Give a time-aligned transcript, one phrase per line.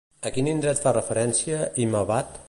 [0.27, 2.37] A quin indret fa referència Hima-vat?